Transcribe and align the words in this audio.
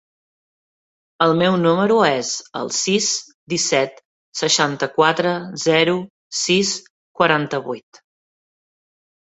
El 1.25 1.33
meu 1.41 1.57
número 1.65 1.97
es 2.07 2.31
el 2.61 2.71
sis, 2.77 3.09
disset, 3.55 4.01
seixanta-quatre, 4.41 5.37
zero, 5.67 5.97
sis, 6.45 6.73
quaranta-vuit. 7.21 8.03